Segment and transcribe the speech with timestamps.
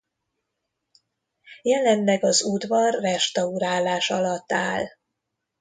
[1.61, 4.85] Jelenleg az udvar restaurálás alatt áll.